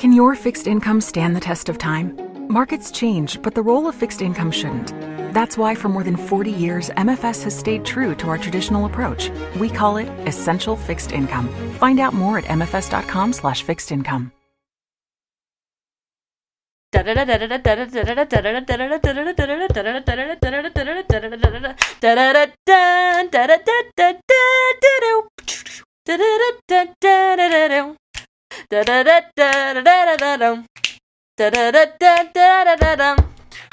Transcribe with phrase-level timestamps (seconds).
[0.00, 2.16] Can your fixed income stand the test of time?
[2.48, 4.94] Markets change, but the role of fixed income shouldn't.
[5.34, 9.30] That's why for more than 40 years, MFS has stayed true to our traditional approach.
[9.58, 11.50] We call it Essential Fixed Income.
[11.74, 14.32] Find out more at mfs.com slash fixed income.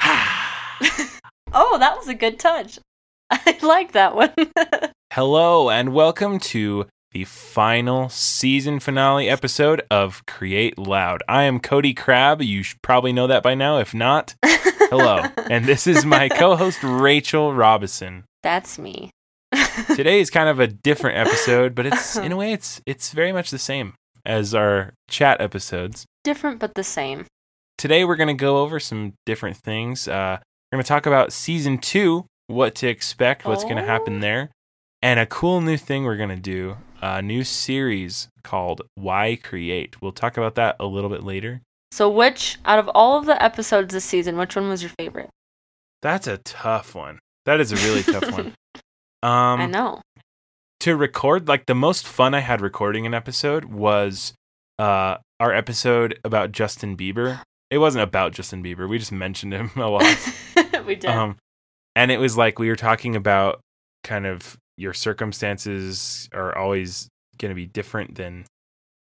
[1.52, 2.78] oh, that was a good touch.
[3.30, 4.32] I like that one.
[5.12, 11.22] Hello, and welcome to the final season finale episode of Create Loud.
[11.28, 12.42] I am Cody Crab.
[12.42, 13.78] You should probably know that by now.
[13.78, 15.24] If not, hello.
[15.50, 18.24] and this is my co host, Rachel Robison.
[18.42, 19.10] That's me.
[19.94, 23.32] Today is kind of a different episode, but it's in a way it's it's very
[23.32, 23.94] much the same
[24.28, 26.04] as our chat episodes.
[26.22, 27.24] Different but the same.
[27.78, 30.06] Today we're going to go over some different things.
[30.06, 30.38] Uh,
[30.70, 34.20] we're going to talk about season two, what to expect, what's going to happen Oh.
[34.20, 34.50] there,
[35.02, 40.02] and a cool new thing we're going to do a new series called Why Create.
[40.02, 41.62] We'll talk about that a little bit later.
[41.92, 45.30] So, which out of all of the episodes this season, which one was your favorite?
[46.02, 47.18] That's a tough one.
[47.46, 48.54] That is a really tough one.
[49.20, 50.00] Um, I know.
[50.80, 54.32] To record like the most fun I had recording an episode was
[54.78, 57.40] uh our episode about Justin Bieber.
[57.70, 58.88] It wasn't about Justin Bieber.
[58.88, 60.16] We just mentioned him a lot.
[60.86, 61.06] we did.
[61.10, 61.36] Um
[61.96, 63.60] and it was like we were talking about
[64.04, 68.44] kind of your circumstances are always going to be different than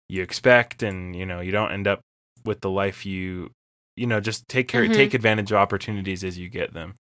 [0.10, 2.02] you expect and you know, you don't end up
[2.46, 3.52] with the life you
[3.98, 4.94] you know, just take care Mhm.
[4.94, 6.96] take advantage of opportunities as you get them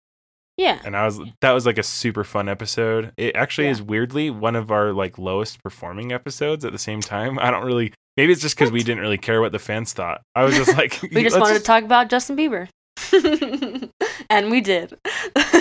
[0.58, 0.82] yeah.
[0.84, 3.14] and I was that was like a super fun episode.
[3.18, 3.72] It actually Yeah.
[3.74, 7.38] is weirdly one of our like lowest performing episodes at the same time.
[7.40, 10.22] I don't really maybe it's just because we didn't really care what the fans thought.
[10.36, 12.68] I was just like We just let's wanted to talk about Justin Bieber.
[14.30, 14.98] and we did.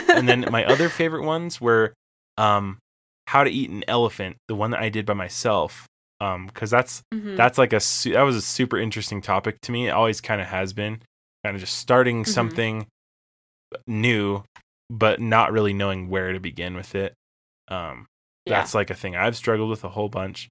[0.08, 1.92] and then my other favorite ones were
[2.38, 2.78] um
[3.26, 5.86] how to eat an elephant, the one that I did by myself.
[6.20, 7.36] Um cuz that's Mhm.
[7.36, 9.88] that's like a su- that was a super interesting topic to me.
[9.88, 11.00] It always kind of has been
[11.44, 12.28] kind of just starting Mhm.
[12.28, 12.86] something
[13.86, 14.42] new
[14.90, 17.14] but not really knowing where to begin with it.
[17.68, 18.06] Um
[18.46, 18.58] Yeah.
[18.60, 20.48] that's like a thing I've struggled with a whole bunch.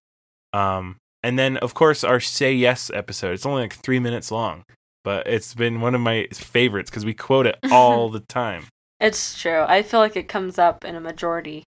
[0.53, 3.33] Um, and then of course our say yes episode.
[3.33, 4.63] It's only like three minutes long,
[5.03, 8.65] but it's been one of my favorites because we quote it all the time.
[8.99, 9.61] It's true.
[9.67, 11.63] I feel like it comes up in a majority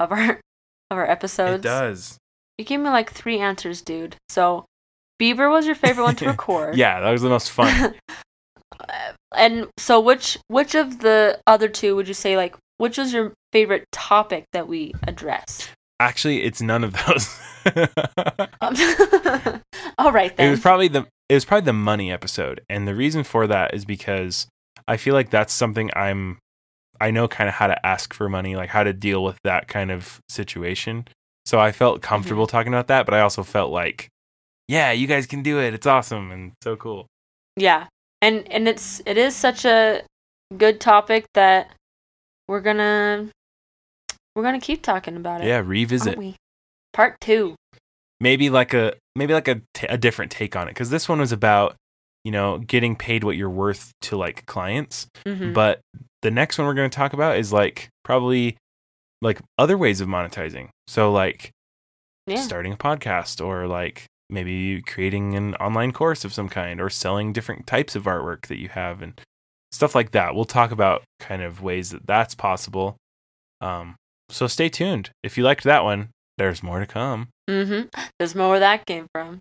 [0.00, 0.40] of our
[0.90, 1.64] of our episodes.
[1.64, 2.18] It does.
[2.58, 4.16] You gave me like three answers, dude.
[4.28, 4.64] So,
[5.20, 6.76] Bieber was your favorite one to record.
[6.76, 7.94] Yeah, that was the most fun.
[9.34, 13.32] and so, which which of the other two would you say like which was your
[13.52, 15.70] favorite topic that we addressed?
[16.00, 17.38] Actually, it's none of those.
[18.60, 18.74] Um,
[19.98, 20.48] All right then.
[20.48, 23.74] it was probably the it was probably the money episode, and the reason for that
[23.74, 24.46] is because
[24.88, 26.38] I feel like that's something I'm
[27.00, 29.68] I know kind of how to ask for money, like how to deal with that
[29.68, 31.06] kind of situation.
[31.44, 34.08] So I felt comfortable talking about that, but I also felt like,
[34.68, 35.74] yeah, you guys can do it.
[35.74, 37.06] It's awesome and so cool.
[37.56, 37.86] yeah,
[38.22, 40.02] and and it's it is such a
[40.56, 41.70] good topic that
[42.48, 43.28] we're gonna
[44.34, 45.48] we're gonna keep talking about it.
[45.48, 46.16] Yeah, revisit.
[46.16, 46.36] we?
[46.94, 47.56] Part two.
[48.20, 51.18] Maybe like a maybe like a, t- a different take on it because this one
[51.18, 51.74] was about
[52.24, 55.08] you know getting paid what you're worth to like clients.
[55.26, 55.52] Mhm.
[55.52, 55.80] But
[56.22, 58.56] the next one we're going to talk about is like probably
[59.20, 60.68] like other ways of monetizing.
[60.86, 61.50] So like
[62.26, 62.40] yeah.
[62.40, 67.32] starting a podcast or like maybe creating an online course of some kind or selling
[67.32, 69.20] different types of artwork that you have and
[69.70, 70.34] stuff like that.
[70.34, 72.96] We'll talk about kind of ways that that's possible.
[73.60, 73.96] Um
[74.28, 75.10] so stay tuned.
[75.22, 77.28] If you liked that one, there's more to come.
[77.50, 77.88] Mm-hmm.
[78.18, 79.38] There's more where that came from.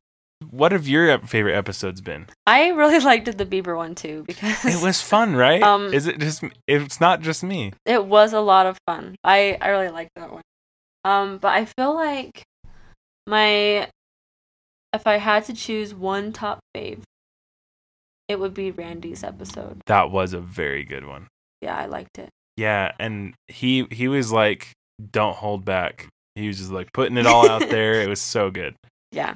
[0.49, 2.25] What have your favorite episodes been?
[2.47, 5.61] I really liked the Bieber one too because It was fun, right?
[5.61, 7.73] Um, Is it just it's not just me.
[7.85, 9.15] it was a lot of fun.
[9.23, 10.41] I I really liked that one.
[11.05, 12.43] Um, but I feel like
[13.27, 13.87] my
[14.93, 17.01] if I had to choose one top fave,
[18.27, 19.81] it would be Randy's episode.
[19.87, 21.27] That was a very good one.
[21.61, 22.29] Yeah, I liked it.
[22.57, 24.71] Yeah, and he he was like,
[25.11, 28.01] "Don't hold back." He was just like putting it all out there.
[28.01, 28.75] It was so good.
[29.11, 29.35] Yeah,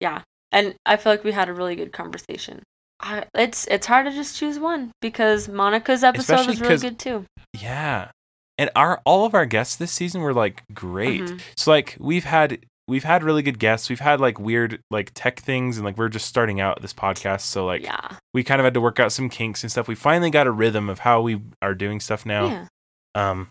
[0.00, 0.22] yeah,
[0.52, 2.62] and I feel like we had a really good conversation.
[3.00, 6.98] I, it's it's hard to just choose one because Monica's episode Especially was really good
[6.98, 7.24] too.
[7.60, 8.10] Yeah,
[8.56, 11.22] and our all of our guests this season were like great.
[11.22, 11.40] Mhm.
[11.56, 13.88] So like we've had we've had really good guests.
[13.88, 17.42] We've had like weird like tech things, and like we're just starting out this podcast.
[17.42, 19.88] So like yeah, we kind of had to work out some kinks and stuff.
[19.88, 22.46] We finally got a rhythm of how we are doing stuff now.
[22.46, 22.66] yeah,
[23.14, 23.48] Um,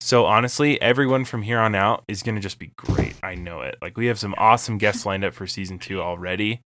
[0.00, 3.14] so honestly, everyone from here on out is gonna just be great.
[3.22, 3.76] I know it.
[3.82, 6.60] Like we have some awesome guests lined up for season two already.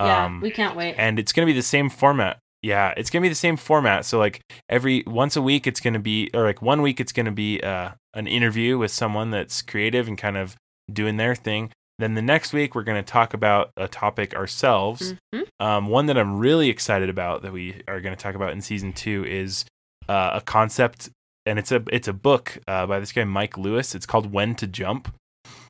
[0.00, 0.94] Yeah, Um, we can't wait.
[0.96, 2.38] and it's going to be the same format.
[2.62, 4.04] Yeah, it's going to be the same format.
[4.04, 7.10] So like every once a week it's going to be or like one week it's
[7.10, 10.54] going to be uh an interview with someone that's creative and kind of
[10.92, 11.70] doing their thing.
[11.98, 15.14] Then the next week we're going to talk about a topic ourselves.
[15.34, 15.46] Mhm.
[15.60, 18.60] Um, one that I'm really excited about that we are going to talk about in
[18.60, 19.64] season 2 is
[20.08, 21.10] uh, a concept
[21.44, 23.94] and it's a it's a book uh, by this guy Mike Lewis.
[23.94, 25.12] It's called When to Jump,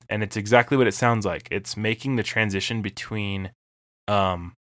[0.09, 1.49] and it's exactly what it sounds like.
[1.51, 3.53] It's making the transition between
[4.09, 4.53] um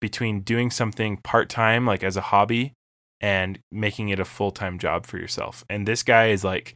[0.00, 2.72] between doing something part time like as a hobby
[3.20, 5.64] and making it a full time job for yourself.
[5.70, 6.74] And this guy is like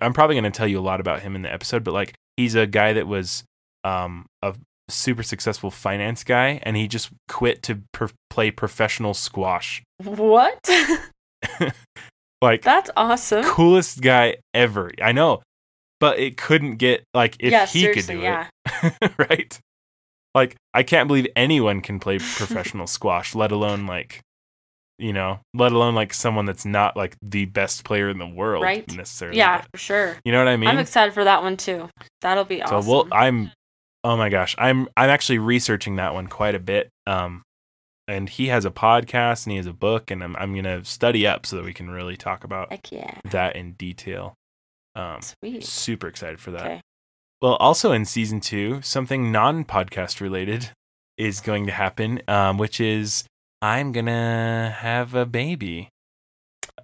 [0.00, 2.14] I'm probably going to tell you a lot about him in the episode, but like
[2.36, 3.44] he's a guy that was
[3.84, 4.54] um a
[4.88, 9.82] super successful finance guy and he just quit to per- play professional squash.
[10.04, 10.58] what?
[12.42, 13.44] like That's awesome.
[13.44, 14.90] coolest guy ever.
[15.02, 15.42] I know,
[15.98, 18.48] but it couldn't get like if yeah, he could do yeah.
[18.82, 19.58] it, right?
[20.34, 24.20] Like I can't believe anyone can play professional squash, let alone like
[25.00, 28.62] you know, let alone like someone that's not like the best player in the world
[28.62, 28.86] Right.
[28.94, 29.38] necessarily.
[29.38, 30.16] Yeah, but- for sure.
[30.24, 30.68] you know what I mean?
[30.68, 31.88] I'm excited for that one too.
[32.20, 32.90] That'll be so awesome.
[32.90, 33.50] we'll I'm
[34.04, 36.88] oh my gosh, I'm I'm actually researching that one quite a bit.
[37.06, 37.42] Um
[38.08, 41.26] and he has a podcast and he has a book and I'm I'm gonna study
[41.26, 43.18] up so that we can really talk about Heck yeah.
[43.30, 44.34] that in detail.
[44.94, 45.64] Um Sweet.
[45.64, 46.64] super excited for that.
[46.66, 46.80] Okay.
[47.40, 50.70] Well, also in season two, something non podcast related
[51.16, 53.24] is going to happen, um, which is
[53.62, 55.88] I'm gonna have a baby.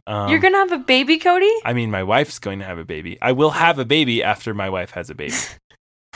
[0.07, 1.51] Um, You're gonna have a baby, Cody?
[1.65, 3.19] I mean, my wife's going to have a baby.
[3.21, 5.35] I will have a baby after my wife has a baby.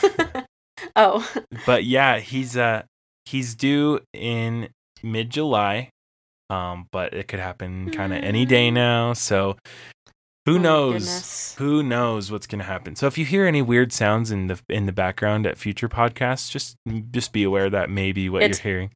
[0.97, 1.29] oh.
[1.67, 2.83] but yeah, he's uh
[3.25, 4.69] he's due in
[5.03, 5.91] mid July.
[6.51, 9.13] Um, but it could happen kind of any day now.
[9.13, 9.57] So
[10.47, 11.55] who Oh knows?
[11.59, 12.97] Who knows what's gonna happen?
[12.97, 16.51] So if you hear any weird sounds in the in the background at future podcasts,
[16.51, 16.77] just
[17.13, 18.91] just be aware that may be what It's- you're hearing.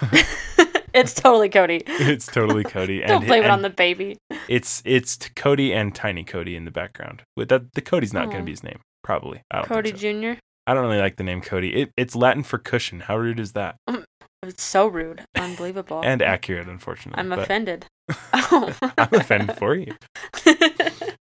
[0.96, 1.82] it's totally Cody.
[1.86, 3.00] it's totally Cody.
[3.06, 4.16] Don't and, blame it on the baby.
[4.48, 7.22] It's it's Cody and Tiny Cody in the background.
[7.36, 8.80] With that, the Cody's not going to be his name.
[9.02, 9.42] Probably.
[9.50, 9.96] I Cody so.
[9.96, 10.40] Jr.
[10.66, 11.82] I don't really like the name Cody.
[11.82, 13.00] It, it's Latin for cushion.
[13.00, 13.76] How rude is that?
[13.86, 14.04] Um,
[14.42, 15.24] it's so rude.
[15.36, 16.00] Unbelievable.
[16.04, 17.20] And accurate, unfortunately.
[17.20, 17.86] I'm but offended.
[18.32, 18.74] Oh.
[18.98, 19.94] I'm offended for you.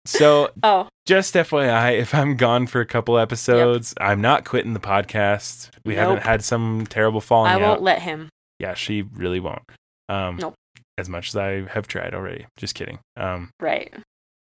[0.08, 4.80] So oh, just FYI, if I'm gone for a couple episodes, I'm not quitting the
[4.80, 5.70] podcast.
[5.84, 6.08] We Nope.
[6.08, 7.62] haven't had some terrible falling I out.
[7.62, 8.30] won't let him.
[8.60, 9.64] Yeah, she really won't.
[10.10, 10.56] Um, Nope.
[10.98, 12.48] As much as I have tried already.
[12.58, 13.00] Just kidding.
[13.16, 13.94] Um, Right.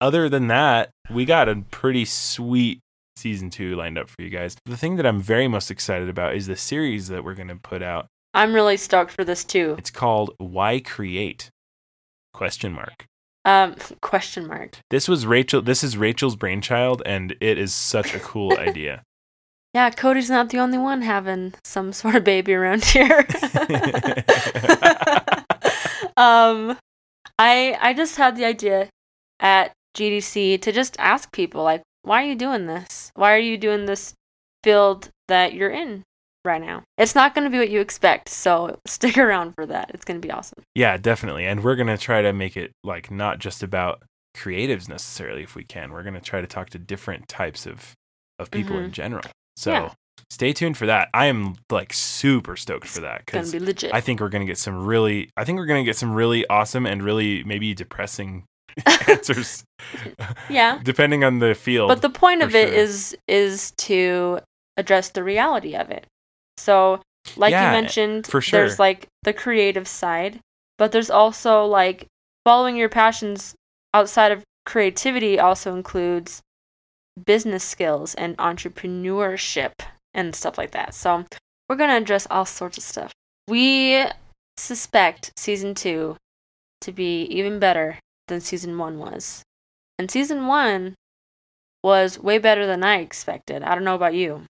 [0.01, 2.79] other than that, we got a pretty sweet
[3.17, 4.57] season two lined up for you guys.
[4.67, 7.57] The thing that I'm very most excited about is the series that we're going to
[7.57, 8.07] put out.
[8.35, 9.75] I'm really stoked for this too.
[9.79, 11.51] It's called Why Create?
[12.33, 13.05] Question mark.
[13.45, 14.79] Um, question mark.
[14.91, 15.63] This was Rachel.
[15.63, 19.03] This is Rachel's brainchild, and it is such a cool idea.
[19.75, 23.27] Yeah, Cody's not the only one having some sort of baby around here.
[26.17, 26.77] um,
[27.39, 28.89] I I just had the idea
[29.41, 33.11] at GDC to just ask people like, why are you doing this?
[33.15, 34.15] Why are you doing this
[34.63, 36.03] field that you're in
[36.45, 36.83] right now?
[36.99, 39.91] It's not going to be what you expect, so stick around for that.
[39.95, 40.63] It's going to be awesome.
[40.75, 41.47] Yeah, definitely.
[41.47, 44.03] And we're going to try to make it like not just about
[44.37, 45.93] creatives necessarily if we can.
[45.93, 47.93] We're going to try to talk to different types of
[48.39, 48.93] of people in Mhm.
[48.93, 49.23] general.
[49.57, 49.93] So Yeah.
[50.31, 51.09] stay tuned for that.
[51.15, 53.95] I am like super stoked for that It's going cuz to be legit.
[53.95, 56.47] I think we're going to get some really I think we're to get some really
[56.49, 58.45] awesome and really maybe depressing
[59.09, 59.65] answers
[60.49, 60.81] yeah.
[60.85, 61.89] depending on the field.
[61.89, 62.79] But the point of it sure.
[62.79, 64.41] is is to
[64.77, 66.07] address the reality of it.
[66.57, 67.01] So,
[67.37, 68.61] like Yeah, you mentioned, for sure.
[68.61, 70.41] there's like the creative side,
[70.79, 72.07] but there's also like
[72.45, 73.55] following your passions
[73.93, 76.41] outside of creativity also includes
[77.23, 79.73] business skills and entrepreneurship
[80.13, 80.95] and stuff like that.
[80.95, 81.25] So,
[81.69, 83.13] we're going to address all sorts of stuff.
[83.49, 84.05] We
[84.57, 86.17] suspect season 2
[86.83, 89.43] to be even better than season 1 was.
[89.99, 90.95] And season 1
[91.83, 93.63] was way better than I expected.
[93.63, 94.45] I don't know about you.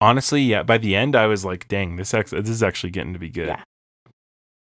[0.00, 3.12] Honestly, yeah, by the end I was like, "Dang, this ex- this is actually getting
[3.12, 3.62] to be good." Yeah.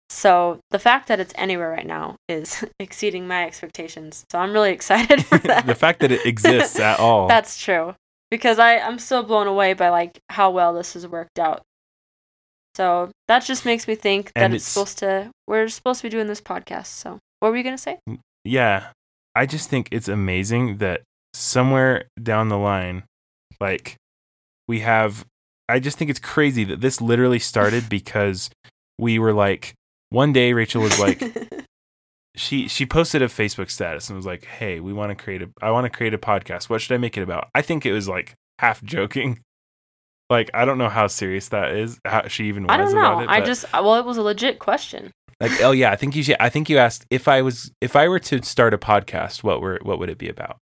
[0.09, 4.23] So the fact that it's anywhere right now is exceeding my expectations.
[4.31, 5.65] So I'm really excited for that.
[5.65, 7.27] the fact that it exists at all.
[7.27, 7.95] That's true.
[8.31, 11.61] Because I, I'm still blown away by like how well this has worked out.
[12.75, 16.09] So that just makes me think that it's, it's- supposed to we're supposed to be
[16.09, 16.87] doing this podcast.
[16.87, 17.99] So what were you gonna say?
[18.09, 18.87] Mm, yeah
[19.35, 21.01] i just think it's amazing that
[21.33, 23.03] somewhere down the line
[23.59, 23.95] like
[24.67, 25.25] we have
[25.67, 28.49] i just think it's crazy that this literally started because
[28.99, 29.73] we were like
[30.15, 31.21] one day rachel was like
[32.35, 35.49] she she posted a facebook status and was like hey we want to create a
[35.61, 37.93] i want to create a podcast what should i make it about i think it
[37.93, 39.39] was like half joking
[40.29, 41.99] Like I don't know how serious that is.
[42.03, 43.19] How she even was I don't know.
[43.19, 43.29] it.
[43.29, 45.11] I just well, it was a legit question.
[45.39, 47.95] like oh yeah, I think you should, I think you asked if I was if
[47.95, 50.57] I were to start a podcast, what were what would it be about?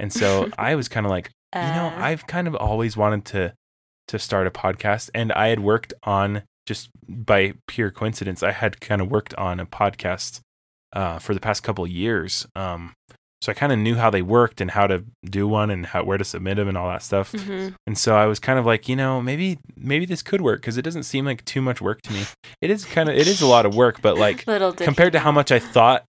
[0.00, 3.26] And so I was kind of like, you know, Uh, I've kind of always wanted
[3.26, 3.52] to
[4.08, 8.80] to start a podcast and I had worked on just by pure coincidence, I had
[8.80, 10.40] kind of worked on a podcast
[10.94, 12.46] uh, for the past couple of years.
[12.54, 12.94] Um,
[13.42, 16.02] so I kind of knew how they worked and how to do one and how
[16.04, 17.32] where to submit them and all that stuff.
[17.32, 17.74] mhm.
[17.86, 20.78] And so I was kind of like, you know, maybe maybe this could work because
[20.78, 22.22] it doesn't seem like too much work to me.
[22.62, 24.46] It is kind of it is a lot of work, but like
[24.78, 26.04] compared to how much I thought.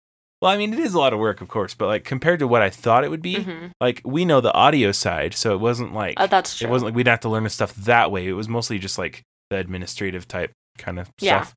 [0.44, 2.48] Well, I mean, it is a lot of work, of course, but like compared to
[2.48, 3.72] what I thought it would be, Mhm.
[3.82, 6.68] like we know the audio side, so it wasn't like Uh, that's true.
[6.68, 8.28] it wasn't like we'd have to learn the stuff that way.
[8.28, 11.42] It was mostly just like the administrative type kind of Yeah.
[11.44, 11.54] stuff.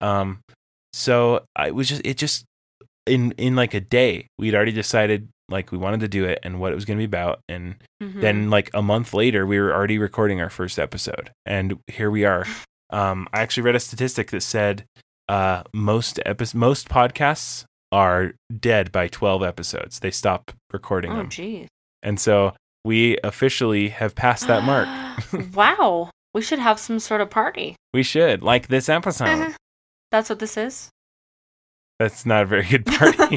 [0.00, 0.40] Um,
[0.92, 2.44] so I was just it just
[3.06, 6.60] in in like a day we'd already decided like we wanted to do it and
[6.60, 8.20] what it was going to be about, and Mhm.
[8.20, 12.24] then like a month later we were already recording our first episode, and here we
[12.24, 12.44] are.
[12.90, 14.84] Um, I actually read a statistic that said
[15.28, 20.00] uh most epi- most podcasts are dead by 12 episodes.
[20.00, 21.28] They stop recording oh them.
[21.28, 21.68] geez.
[22.02, 22.54] And so
[22.86, 24.88] we officially have passed that mark.
[25.54, 26.08] wow.
[26.38, 27.74] We should have some sort of party.
[27.92, 29.24] we should, like this episode.
[29.24, 29.52] Uh-huh.
[30.12, 30.88] That's what this is.
[31.98, 33.36] That's not a very good party.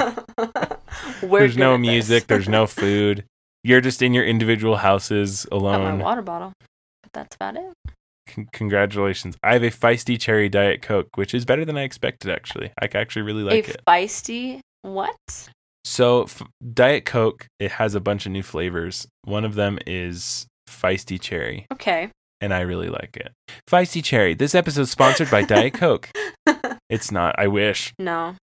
[1.24, 1.88] There's no good this.
[1.90, 3.26] music, there's no food.
[3.64, 5.82] You're just in your individual houses alone.
[5.84, 6.54] Got my water bottle,
[7.02, 7.74] but that's about it.
[8.28, 9.36] Con- congratulations.
[9.42, 12.72] I have a feisty cherry diet coke, which is better than I expected actually.
[12.80, 13.82] I actually really like a it.
[13.88, 15.18] feisty what?
[15.84, 16.44] So, f-
[16.76, 19.08] Diet Coke, it has a bunch of new flavors.
[19.24, 22.12] One of them is feisty cherry, Okay.
[22.42, 23.32] And I really like it.
[23.70, 24.34] Feisty cherry.
[24.34, 26.10] This episode is sponsored by Diet Coke.
[26.90, 27.36] It's not.
[27.40, 27.94] I wish.
[27.98, 28.36] no,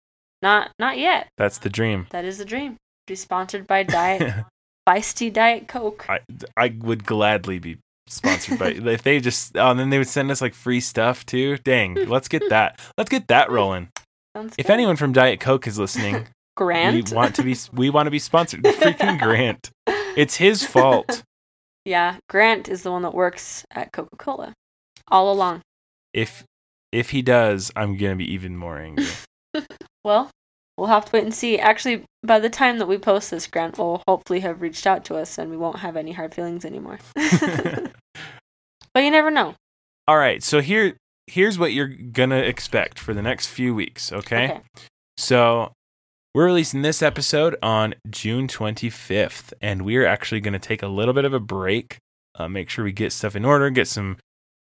[0.40, 1.26] not not yet.
[1.36, 2.06] That's the dream.
[2.10, 2.76] That is the dream.
[3.08, 4.44] Be sponsored by Diet
[4.88, 6.06] Feisty Diet Coke.
[6.08, 6.20] I
[6.56, 10.30] I would gladly be sponsored by if they just oh and then they would send
[10.30, 11.56] us like free stuff too.
[11.58, 12.78] Dang, let's get that.
[12.96, 13.88] Let's get that rolling.
[14.36, 14.74] Sounds If good.
[14.74, 18.20] anyone from Diet Coke is listening, Grant, we want to be we want to be
[18.20, 18.62] sponsored.
[18.62, 19.70] Freaking Grant.
[20.16, 21.24] It's his fault.
[21.86, 24.52] Yeah, Grant is the one that works at Coca Cola
[25.08, 25.62] all along.
[26.12, 26.44] If
[26.90, 29.06] if he does, I'm gonna be even more angry.
[30.04, 30.30] Well,
[30.78, 31.58] we'll have to wait and see.
[31.58, 35.16] Actually, by the time that we post this, Grant will hopefully have reached out to
[35.16, 37.00] us and we won't have any hard feelings anymore.
[37.16, 37.90] but
[39.02, 39.56] you never know.
[40.06, 44.12] All right, so here here's what you're gonna expect for the next few weeks.
[44.12, 44.60] Okay,
[45.16, 45.72] so
[46.36, 51.24] we're releasing this episode on June 25th, and we're actually gonna take a little bit
[51.24, 51.96] of a break,
[52.34, 54.18] uh, make sure we get stuff in order, get some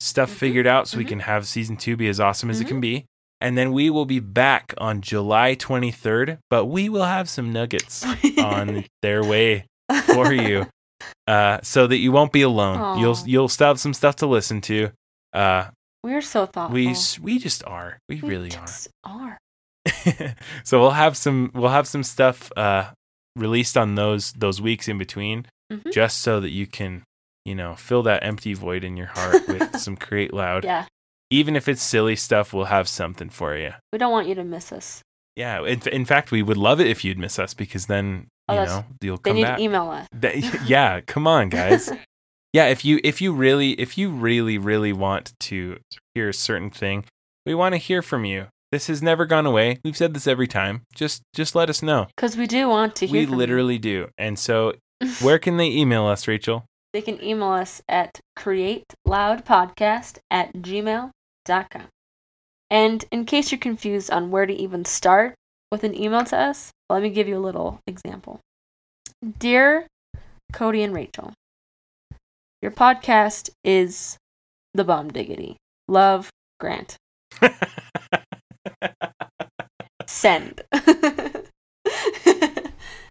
[0.00, 1.08] stuff Mhm, figured out, so we mhm.
[1.08, 3.04] can have season two be as awesome as it can be.
[3.42, 8.02] And then we will be back on July 23rd, but we will have some nuggets
[8.38, 9.66] on their way
[10.14, 10.68] for you
[11.26, 12.98] uh, so that you won't be alone.
[12.98, 14.90] You'll you'll still have some stuff to listen to.
[15.34, 15.66] Uh,
[16.02, 16.72] We're so thoughtful.
[16.74, 17.98] we we just are.
[18.08, 19.32] We We really just are.
[19.32, 19.38] are.
[20.64, 22.90] so we'll have some we'll have some stuff uh,
[23.36, 25.92] released on those those weeks in between, Mhm.
[25.92, 27.02] just so that you can
[27.44, 30.64] you know fill that empty void in your heart with some create loud.
[30.64, 30.86] Yeah.
[31.30, 33.72] Even if it's silly stuff, we'll have something for you.
[33.92, 35.02] We don't want you to miss us.
[35.36, 35.62] Yeah.
[35.64, 38.66] In, in fact, we would love it if you'd miss us because then Oh, you
[38.66, 39.56] know you'll They come need back.
[39.58, 40.06] to email us.
[40.12, 41.92] That- yeah, come on, guys.
[42.54, 45.78] yeah, if you if you really if you really really want to
[46.14, 47.04] hear a certain thing,
[47.44, 48.46] we want to hear from you.
[48.70, 49.78] This has never gone away.
[49.82, 50.82] We've said this every time.
[50.94, 52.06] Just just let us know.
[52.16, 53.38] Because we do want to hear We from you.
[53.38, 54.08] literally do.
[54.18, 54.74] And so,
[55.22, 56.64] where can they email us, Rachel?
[56.92, 61.82] They can email us at createloudpodcast at gmail.com.
[62.70, 65.34] And in case you're confused on where to even start
[65.72, 68.40] with an email to us, let me give you a little example.
[69.38, 69.86] Dear
[70.52, 71.32] Cody and Rachel,
[72.62, 74.16] your podcast is
[74.74, 75.56] the bomb diggity.
[75.88, 76.28] Love,
[76.60, 76.96] Grant.
[80.06, 80.62] Send.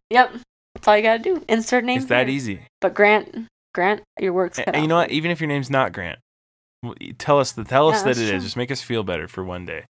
[0.10, 0.32] yep.
[0.76, 1.44] That's all you gotta do.
[1.50, 1.98] Insert name.
[2.00, 2.36] it's that here.
[2.36, 2.62] easy.
[2.82, 5.12] But Grant, Grant, your work's And, cut and you know what?
[5.12, 6.20] Even if your name's not Grant,
[7.18, 8.30] tell us the tell us that it is.
[8.30, 8.40] true.
[8.40, 9.86] Just make us feel better for one day.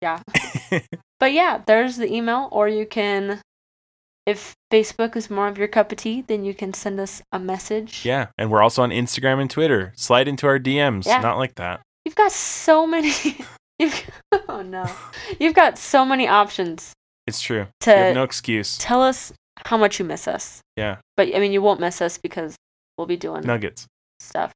[0.00, 0.20] Yeah.
[1.20, 3.40] But yeah, there's the email, or you can,
[4.26, 7.38] if Facebook is more of your cup of tea, then you can send us a
[7.38, 8.04] message.
[8.04, 9.92] yeah, and we're also on Instagram and Twitter.
[9.94, 11.06] Slide into our DMs.
[11.06, 11.20] Yeah.
[11.20, 11.80] Not like that.
[12.04, 13.12] You've got so many.
[13.82, 14.10] You've,
[14.48, 14.86] oh no,
[15.40, 16.92] you've got so many options.
[17.26, 17.66] It's true.
[17.80, 18.78] To- you have no excuse.
[18.78, 19.32] Tell us
[19.66, 20.60] how much you miss us.
[20.76, 20.96] Yeah.
[21.16, 22.56] But I mean, you won't miss us because
[22.98, 23.86] we'll be doing Nuggets.
[24.20, 24.52] stuff.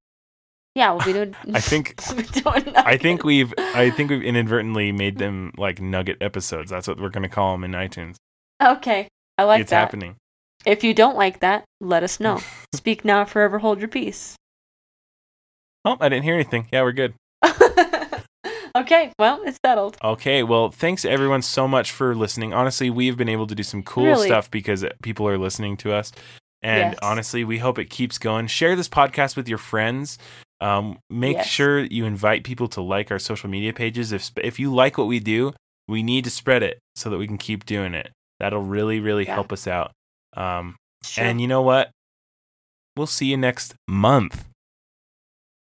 [0.74, 1.34] Yeah, we'll be doing.
[1.54, 1.96] I think-
[2.32, 3.24] doing I think nuggets.
[3.24, 6.70] we've I think we've inadvertently made them like nugget episodes.
[6.70, 8.16] That's what we're gonna call them in iTunes.
[8.62, 9.76] Okay, I like it's that.
[9.80, 10.16] happening.
[10.64, 12.40] If you don't like that, let us know.
[12.74, 14.34] Speak now, forever hold your peace.
[15.84, 16.66] Oh, I didn't hear anything.
[16.72, 17.14] Yeah, we're good.
[18.80, 19.96] Okay, well, it's settled.
[20.02, 22.52] Okay, well, thanks everyone so much for listening.
[22.54, 24.28] Honestly, we've been able to do some cool Really.
[24.28, 26.12] stuff because people are listening to us.
[26.62, 26.98] And Yes.
[27.02, 28.46] honestly, we hope it keeps going.
[28.46, 30.18] Share this podcast with your friends.
[30.60, 31.48] Um, make Yes.
[31.48, 34.10] sure you invite people to like our social media pages.
[34.12, 35.52] If if you like what we do,
[35.86, 38.10] we need to spread it so that we can keep doing it.
[38.40, 39.34] That'll really, really Yeah.
[39.34, 39.92] help us out.
[40.34, 41.24] Um, Sure.
[41.24, 41.90] and you know what?
[42.96, 44.46] We'll see you next month.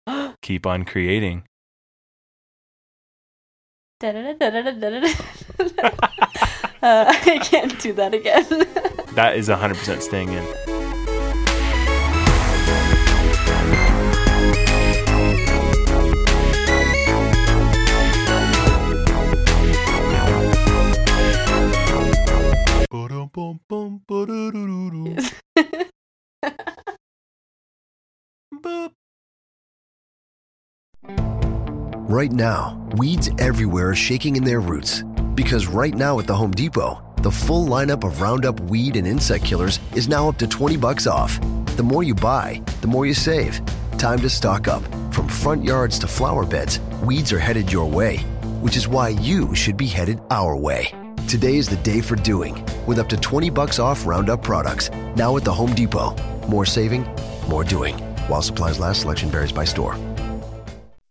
[0.42, 1.44] Keep on creating.
[6.82, 8.46] Uh, I can't do that again.
[9.16, 10.80] That is 100% staying in.
[32.10, 35.04] Right now, weeds everywhere are shaking in their roots.
[35.36, 39.46] Because right now at the Home Depot, the full lineup of Roundup weed and insect
[39.46, 41.40] killers is now up to 20 bucks off.
[41.76, 43.62] The more you buy, the more you save.
[44.00, 44.82] Time to stock up.
[45.14, 48.26] From front yards to flower beds, weeds are headed your way,
[48.64, 50.88] which is why you should be headed our way.
[51.28, 54.90] Today is the day for doing, with up to 20 bucks off Roundup products.
[55.16, 56.16] Now at the Home Depot.
[56.48, 57.08] More saving,
[57.48, 58.00] more doing.
[58.26, 59.96] While supplies last, selection varies by store.